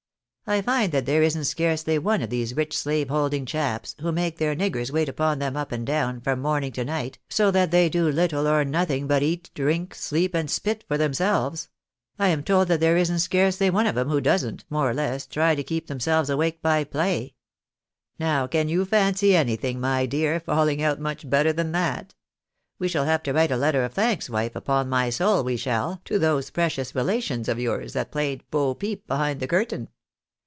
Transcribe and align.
I 0.47 0.61
find 0.61 0.91
that 0.91 1.05
there 1.05 1.23
isn't 1.23 1.45
scarcely 1.45 1.97
one 1.97 2.21
of 2.21 2.29
these 2.29 2.57
rich 2.57 2.77
slave 2.77 3.07
holding 3.07 3.45
chaps, 3.45 3.95
who 4.01 4.11
make 4.11 4.37
their 4.37 4.53
niggers 4.53 4.91
wait 4.91 5.07
upon 5.07 5.39
them 5.39 5.55
up 5.55 5.71
and 5.71 5.87
down, 5.87 6.19
from 6.19 6.41
morn 6.41 6.65
ing 6.65 6.73
to 6.73 6.83
night, 6.83 7.19
so 7.29 7.51
that 7.51 7.71
they 7.71 7.87
do 7.87 8.09
little 8.09 8.45
or 8.45 8.65
nothing 8.65 9.07
but 9.07 9.23
eat, 9.23 9.49
drink, 9.53 9.95
sleep, 9.95 10.35
and 10.35 10.51
spit 10.51 10.83
for 10.89 10.97
themselves— 10.97 11.69
I 12.19 12.27
am 12.29 12.43
told 12.43 12.67
that 12.67 12.81
there 12.81 12.97
isn't 12.97 13.19
scarcely 13.19 13.69
one 13.69 13.87
of 13.87 13.97
'em 13.97 14.09
who 14.09 14.19
doesn't, 14.19 14.65
more 14.69 14.89
or 14.89 14.93
less, 14.93 15.25
try 15.25 15.55
to 15.55 15.63
keep 15.63 15.87
themselves 15.87 16.29
awake 16.29 16.61
by 16.61 16.83
play. 16.83 17.35
Xow 18.19 18.51
can 18.51 18.67
you 18.67 18.83
fancy 18.83 19.33
anything, 19.33 19.79
my 19.79 20.05
dear, 20.05 20.37
falling 20.41 20.81
out 20.81 20.99
much 20.99 21.29
better 21.29 21.53
than 21.53 21.71
that? 21.71 22.13
^\'e 22.81 22.89
shall 22.89 23.05
have 23.05 23.23
to 23.23 23.31
write 23.31 23.51
a 23.51 23.57
letter 23.57 23.85
of 23.85 23.93
thanks, 23.93 24.29
wife, 24.29 24.55
upon 24.57 24.89
my 24.89 25.09
soul 25.09 25.45
we 25.45 25.55
shall, 25.55 26.01
to 26.03 26.19
those 26.19 26.49
precious 26.49 26.93
relations 26.93 27.47
of 27.47 27.57
yours 27.57 27.93
that 27.93 28.11
played 28.11 28.43
ho 28.51 28.73
peep 28.75 29.07
behind 29.07 29.39
the 29.39 29.47
curtain. 29.47 29.87